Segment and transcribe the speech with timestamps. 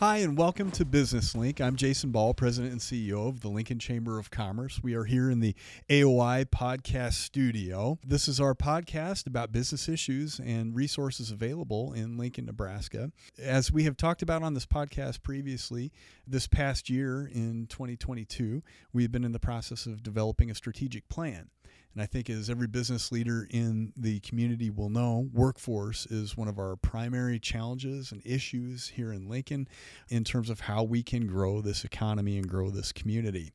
[0.00, 1.60] Hi, and welcome to Business Link.
[1.60, 4.80] I'm Jason Ball, President and CEO of the Lincoln Chamber of Commerce.
[4.82, 5.54] We are here in the
[5.88, 8.00] AOI podcast studio.
[8.04, 13.12] This is our podcast about business issues and resources available in Lincoln, Nebraska.
[13.40, 15.92] As we have talked about on this podcast previously,
[16.26, 21.50] this past year in 2022, we've been in the process of developing a strategic plan.
[21.94, 26.48] And I think, as every business leader in the community will know, workforce is one
[26.48, 29.68] of our primary challenges and issues here in Lincoln
[30.08, 33.52] in terms of how we can grow this economy and grow this community.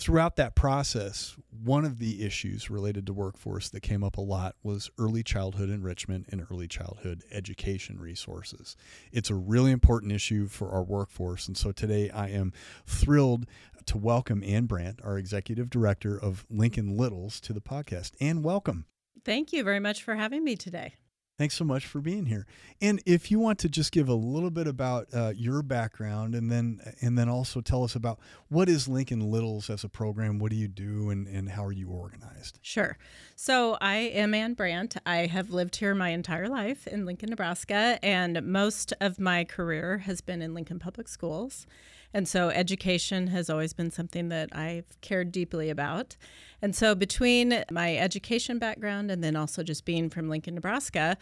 [0.00, 4.56] Throughout that process, one of the issues related to workforce that came up a lot
[4.62, 8.76] was early childhood enrichment and early childhood education resources.
[9.12, 11.48] It's a really important issue for our workforce.
[11.48, 12.54] And so today I am
[12.86, 13.44] thrilled
[13.84, 18.12] to welcome Anne Brandt, our executive director of Lincoln Littles, to the podcast.
[18.22, 18.86] Anne, welcome.
[19.22, 20.94] Thank you very much for having me today.
[21.40, 22.44] Thanks so much for being here.
[22.82, 26.52] And if you want to just give a little bit about uh, your background, and
[26.52, 28.18] then and then also tell us about
[28.50, 31.72] what is Lincoln Littles as a program, what do you do, and, and how are
[31.72, 32.58] you organized?
[32.60, 32.98] Sure.
[33.36, 34.98] So I am Anne Brandt.
[35.06, 39.96] I have lived here my entire life in Lincoln, Nebraska, and most of my career
[39.96, 41.66] has been in Lincoln Public Schools.
[42.12, 46.16] And so education has always been something that I've cared deeply about.
[46.62, 51.16] And so between my education background and then also just being from Lincoln, Nebraska,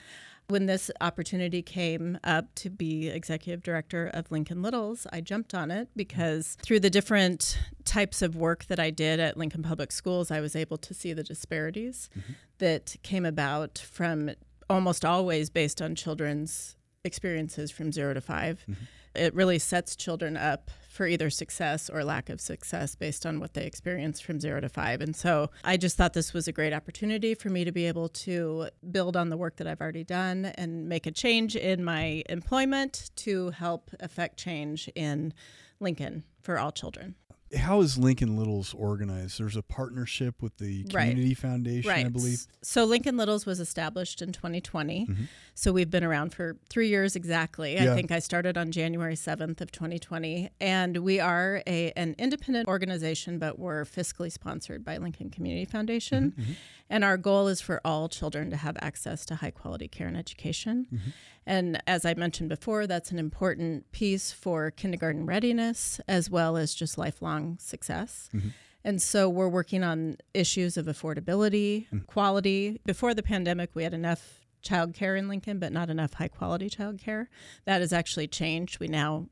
[0.49, 5.71] when this opportunity came up to be executive director of Lincoln Littles, I jumped on
[5.71, 10.31] it because through the different types of work that I did at Lincoln Public Schools,
[10.31, 12.33] I was able to see the disparities mm-hmm.
[12.59, 14.31] that came about from
[14.71, 20.37] almost always based on children's experiences from zero to 5 mm-hmm it really sets children
[20.37, 24.61] up for either success or lack of success based on what they experience from zero
[24.61, 25.01] to five.
[25.01, 28.09] And so I just thought this was a great opportunity for me to be able
[28.09, 32.25] to build on the work that I've already done and make a change in my
[32.29, 35.33] employment to help affect change in
[35.79, 37.15] Lincoln for all children
[37.57, 39.39] how is Lincoln Littles organized?
[39.39, 41.39] There's a partnership with the Community right.
[41.39, 42.07] Foundation, right.
[42.07, 42.47] I believe.
[42.63, 45.07] So Lincoln Littles was established in 2020.
[45.07, 45.25] Mm-hmm.
[45.55, 47.75] So we've been around for three years exactly.
[47.75, 47.93] Yeah.
[47.93, 52.69] I think I started on January 7th of 2020, and we are a an independent
[52.69, 56.33] organization, but we're fiscally sponsored by Lincoln Community Foundation.
[56.33, 56.43] Mm-hmm.
[56.43, 56.53] mm-hmm.
[56.91, 60.17] And our goal is for all children to have access to high quality care and
[60.17, 60.87] education.
[60.91, 61.11] Mm-hmm.
[61.49, 66.75] And as I mentioned before, that's an important piece for kindergarten readiness as well as
[66.75, 68.29] just lifelong success.
[68.35, 68.49] Mm-hmm.
[68.85, 71.99] And so we're working on issues of affordability, mm-hmm.
[72.07, 72.81] quality.
[72.87, 77.27] Before the pandemic, we had enough childcare in Lincoln, but not enough high quality childcare.
[77.65, 78.81] That has actually changed.
[78.81, 79.27] We now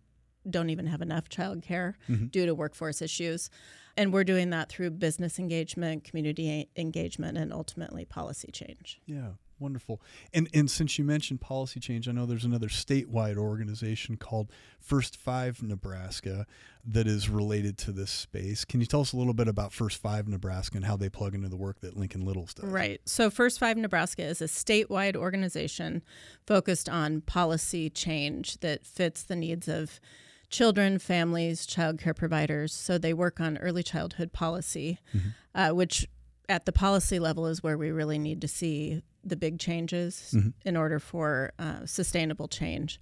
[0.48, 2.26] don't even have enough childcare mm-hmm.
[2.26, 3.50] due to workforce issues.
[3.96, 9.00] And we're doing that through business engagement, community engagement, and ultimately policy change.
[9.06, 10.02] Yeah, wonderful.
[10.34, 15.16] And and since you mentioned policy change, I know there's another statewide organization called First
[15.16, 16.46] Five Nebraska
[16.84, 18.64] that is related to this space.
[18.64, 21.34] Can you tell us a little bit about First Five Nebraska and how they plug
[21.34, 22.66] into the work that Lincoln Littles does?
[22.66, 23.00] Right.
[23.06, 26.02] So First Five Nebraska is a statewide organization
[26.46, 30.00] focused on policy change that fits the needs of
[30.48, 32.72] children, families, child care providers.
[32.72, 35.28] So they work on early childhood policy, mm-hmm.
[35.54, 36.06] uh, which
[36.48, 40.50] at the policy level is where we really need to see the big changes mm-hmm.
[40.64, 43.00] in order for uh, sustainable change.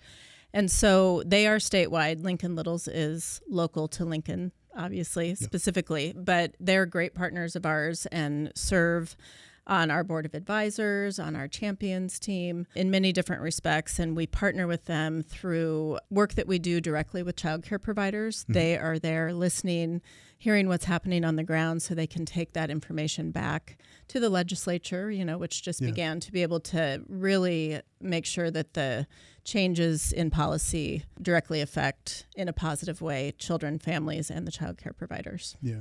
[0.53, 2.23] And so they are statewide.
[2.23, 5.39] Lincoln Littles is local to Lincoln, obviously, yep.
[5.39, 9.17] specifically, but they're great partners of ours and serve
[9.67, 13.99] on our board of advisors, on our champions team in many different respects.
[13.99, 18.43] And we partner with them through work that we do directly with childcare providers.
[18.45, 18.53] Mm-hmm.
[18.53, 20.03] They are there listening,
[20.45, 24.29] hearing what's happening on the ground so they can take that information back to the
[24.29, 25.89] legislature, you know, which just yeah.
[25.89, 29.07] began to be able to really make sure that the
[29.45, 34.93] changes in policy directly affect in a positive way children, families, and the child care
[34.93, 35.57] providers.
[35.63, 35.77] Yeah.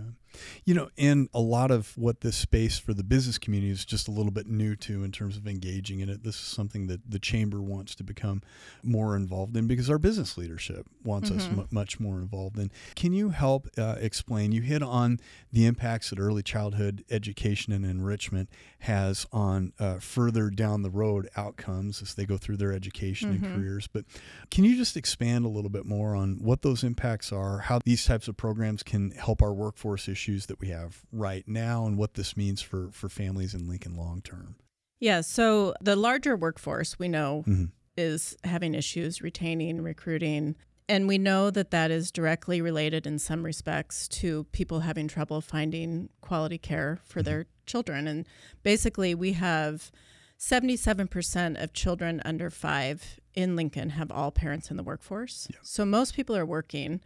[0.66, 4.08] You know, and a lot of what this space for the business community is just
[4.08, 6.24] a little bit new to in terms of engaging in it.
[6.24, 8.42] This is something that the chamber wants to become
[8.82, 11.40] more involved in because our business leadership wants mm-hmm.
[11.40, 12.72] us m- much more involved in.
[12.96, 14.53] Can you help uh, explain?
[14.54, 15.20] You hit on
[15.52, 21.30] the impacts that early childhood education and enrichment has on uh, further down the road
[21.36, 23.46] outcomes as they go through their education mm-hmm.
[23.46, 23.88] and careers.
[23.88, 24.06] But
[24.52, 28.06] can you just expand a little bit more on what those impacts are, how these
[28.06, 32.14] types of programs can help our workforce issues that we have right now, and what
[32.14, 34.56] this means for, for families in Lincoln long term?
[35.00, 37.66] Yeah, so the larger workforce we know mm-hmm.
[37.98, 40.56] is having issues retaining, recruiting,
[40.94, 45.42] and we know that that is directly related in some respects to people having trouble
[45.42, 47.30] finding quality care for mm-hmm.
[47.30, 48.08] their children.
[48.08, 48.28] And
[48.62, 49.92] basically, we have
[50.38, 55.48] 77% of children under five in Lincoln have all parents in the workforce.
[55.50, 55.58] Yeah.
[55.64, 57.02] So most people are working,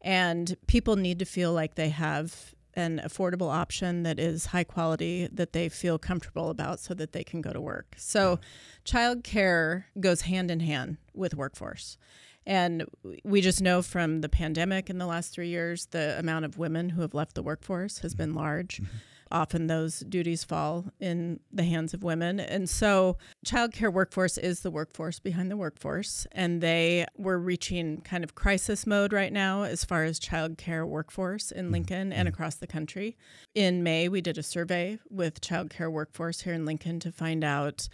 [0.00, 5.28] and people need to feel like they have an affordable option that is high quality
[5.30, 7.96] that they feel comfortable about so that they can go to work.
[7.98, 8.36] So yeah.
[8.84, 11.98] child care goes hand in hand with workforce.
[12.46, 12.84] And
[13.24, 16.90] we just know from the pandemic in the last three years, the amount of women
[16.90, 18.80] who have left the workforce has been large.
[18.80, 18.96] Mm-hmm
[19.30, 22.40] often those duties fall in the hands of women.
[22.40, 26.26] And so, childcare workforce is the workforce behind the workforce.
[26.32, 31.50] And they were reaching kind of crisis mode right now as far as childcare workforce
[31.50, 31.72] in mm-hmm.
[31.72, 32.34] Lincoln and mm-hmm.
[32.34, 33.16] across the country.
[33.54, 37.88] In May, we did a survey with childcare workforce here in Lincoln to find out.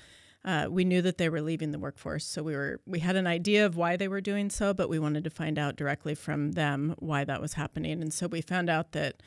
[0.44, 3.28] Uh, we knew that they were leaving the workforce, so we were we had an
[3.28, 6.52] idea of why they were doing so, but we wanted to find out directly from
[6.52, 8.02] them why that was happening.
[8.02, 9.22] And so we found out that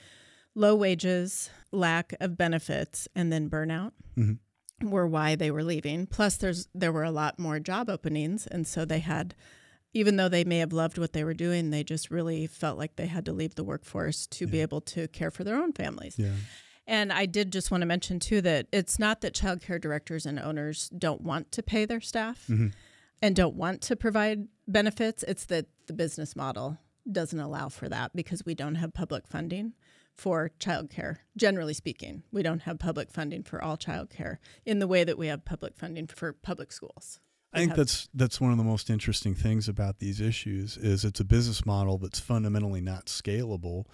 [0.55, 4.89] low wages, lack of benefits, and then burnout mm-hmm.
[4.89, 6.05] were why they were leaving.
[6.05, 9.35] Plus, there's there were a lot more job openings, and so they had,
[9.93, 12.97] even though they may have loved what they were doing, they just really felt like
[12.97, 14.51] they had to leave the workforce to yeah.
[14.51, 16.15] be able to care for their own families.
[16.17, 16.31] Yeah.
[16.87, 20.25] And I did just want to mention too that it's not that child care directors
[20.25, 22.67] and owners don't want to pay their staff mm-hmm.
[23.21, 25.23] and don't want to provide benefits.
[25.23, 26.77] It's that the business model
[27.11, 29.73] doesn't allow for that because we don't have public funding
[30.15, 31.17] for childcare.
[31.37, 35.27] Generally speaking, we don't have public funding for all childcare in the way that we
[35.27, 37.19] have public funding for public schools.
[37.53, 41.21] I think that's that's one of the most interesting things about these issues is it's
[41.21, 43.85] a business model that's fundamentally not scalable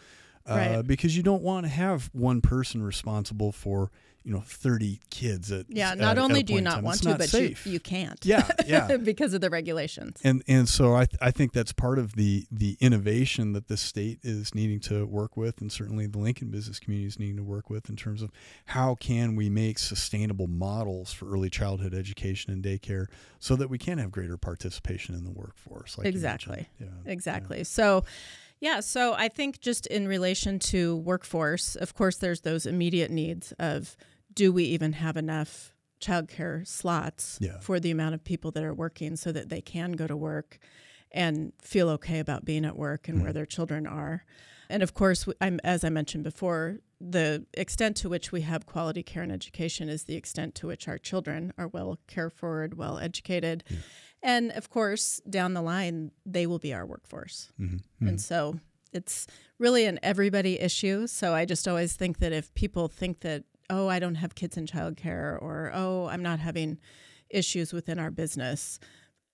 [0.50, 0.88] uh, right.
[0.88, 3.92] because you don't want to have one person responsible for
[4.24, 7.16] you know 30 kids at yeah not at, only at do you not want to
[7.16, 8.24] but you, you can't.
[8.24, 8.98] Yeah yeah.
[9.02, 10.20] Because of the regulations.
[10.24, 13.78] And and so I, th- I think that's part of the the innovation that the
[13.78, 17.44] state is needing to work with and certainly the lincoln business community is needing to
[17.44, 18.32] work with in terms of
[18.66, 23.08] how can we make sustainable models for early childhood education and daycare
[23.40, 26.68] so that we can have greater participation in the workforce like exactly.
[26.80, 27.58] Yeah, exactly.
[27.60, 27.64] Yeah.
[27.64, 28.04] so
[28.62, 33.54] yeah, so I think just in relation to workforce, of course, there's those immediate needs
[33.60, 33.98] of
[34.34, 37.60] do we even have enough childcare slots yeah.
[37.60, 40.60] for the amount of people that are working so that they can go to work
[41.12, 43.26] and feel okay about being at work and mm-hmm.
[43.26, 44.26] where their children are.
[44.70, 49.02] And of course, I'm, as I mentioned before, the extent to which we have quality
[49.02, 52.76] care and education is the extent to which our children are well cared for, and
[52.76, 53.64] well educated.
[53.68, 53.78] Yeah.
[54.24, 57.52] And of course, down the line, they will be our workforce.
[57.60, 57.76] Mm-hmm.
[57.76, 58.08] Mm-hmm.
[58.08, 58.60] And so
[58.94, 59.28] it's
[59.58, 61.08] really an everybody issue.
[61.08, 64.58] So I just always think that if people think that oh, I don't have kids
[64.58, 66.78] in childcare, or oh, I'm not having
[67.30, 68.80] issues within our business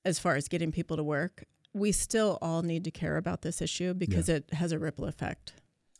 [0.05, 1.43] as far as getting people to work,
[1.73, 4.35] we still all need to care about this issue because yeah.
[4.35, 5.53] it has a ripple effect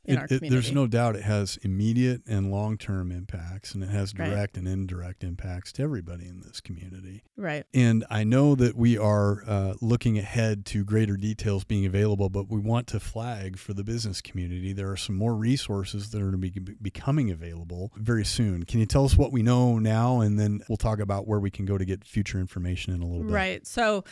[0.07, 0.47] in it, our community.
[0.47, 4.55] It, there's no doubt it has immediate and long term impacts, and it has direct
[4.55, 4.57] right.
[4.57, 7.23] and indirect impacts to everybody in this community.
[7.35, 7.65] Right.
[7.73, 12.49] And I know that we are uh, looking ahead to greater details being available, but
[12.49, 16.31] we want to flag for the business community there are some more resources that are
[16.31, 18.63] going to be becoming available very soon.
[18.63, 21.49] Can you tell us what we know now, and then we'll talk about where we
[21.49, 23.33] can go to get future information in a little bit?
[23.33, 23.67] Right.
[23.67, 24.03] So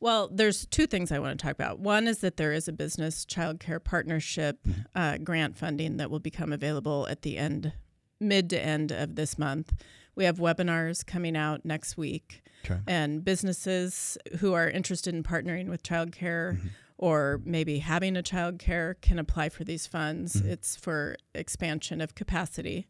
[0.00, 1.80] well, there's two things I want to talk about.
[1.80, 4.58] One is that there is a business child care partnership
[4.94, 7.72] uh, grant funding that will become available at the end,
[8.20, 9.72] mid to end of this month.
[10.14, 12.80] We have webinars coming out next week, okay.
[12.86, 16.68] and businesses who are interested in partnering with childcare mm-hmm.
[16.96, 20.36] or maybe having a child care can apply for these funds.
[20.36, 20.50] Mm-hmm.
[20.50, 22.88] It's for expansion of capacity.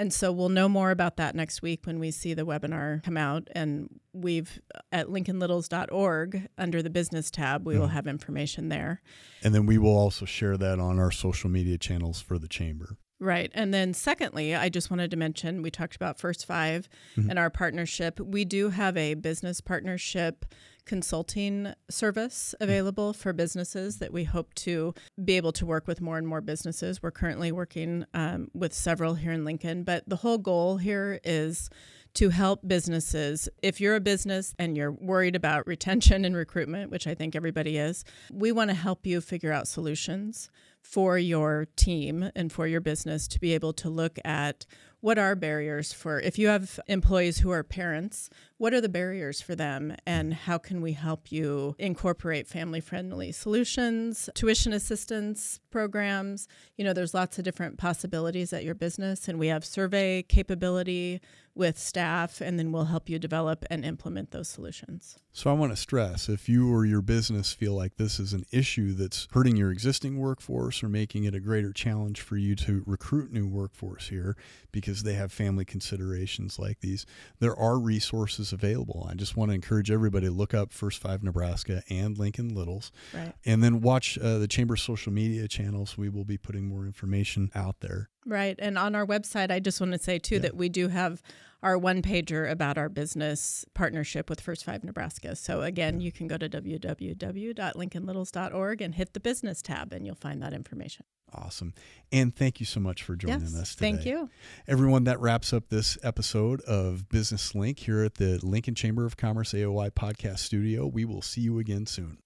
[0.00, 3.18] And so we'll know more about that next week when we see the webinar come
[3.18, 3.48] out.
[3.54, 4.58] And we've
[4.90, 9.02] at lincolnlittles.org under the business tab, we will have information there.
[9.44, 12.96] And then we will also share that on our social media channels for the chamber.
[13.18, 13.52] Right.
[13.54, 16.88] And then, secondly, I just wanted to mention we talked about First 5
[17.18, 17.28] mm-hmm.
[17.28, 18.18] and our partnership.
[18.18, 20.46] We do have a business partnership
[20.90, 24.92] consulting service available for businesses that we hope to
[25.24, 27.00] be able to work with more and more businesses.
[27.00, 31.70] We're currently working um, with several here in Lincoln, but the whole goal here is
[32.14, 33.48] to help businesses.
[33.62, 37.78] If you're a business and you're worried about retention and recruitment, which I think everybody
[37.78, 40.50] is, we want to help you figure out solutions
[40.82, 44.66] for your team and for your business to be able to look at
[45.00, 49.40] what are barriers for if you have employees who are parents what are the barriers
[49.40, 56.46] for them and how can we help you incorporate family friendly solutions tuition assistance programs
[56.76, 61.20] you know there's lots of different possibilities at your business and we have survey capability
[61.54, 65.18] with staff, and then we'll help you develop and implement those solutions.
[65.32, 68.44] So I want to stress if you or your business feel like this is an
[68.50, 72.82] issue that's hurting your existing workforce or making it a greater challenge for you to
[72.86, 74.36] recruit new workforce here
[74.72, 77.04] because they have family considerations like these,
[77.40, 79.06] there are resources available.
[79.10, 82.92] I just want to encourage everybody to look up First Five Nebraska and Lincoln Littles
[83.14, 83.32] Right.
[83.44, 85.98] and then watch uh, the Chamber social media channels.
[85.98, 88.08] We will be putting more information out there.
[88.26, 88.56] Right.
[88.58, 90.40] And on our website, I just want to say too Yeah.
[90.42, 91.22] that we do have
[91.62, 95.36] our one pager about our business partnership with First Five Nebraska.
[95.36, 100.42] So again, you can go to www.lincolnlittles.org and hit the business tab and you'll find
[100.42, 101.04] that information.
[101.32, 101.74] Awesome.
[102.10, 103.54] And thank you so much for joining yes.
[103.54, 103.92] us today.
[103.92, 104.30] Thank you.
[104.66, 109.16] Everyone, that wraps up this episode of Business Link here at the Lincoln Chamber of
[109.16, 110.86] Commerce AOI podcast studio.
[110.86, 112.18] We will see you again soon.